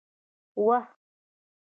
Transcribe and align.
وه 0.65 0.79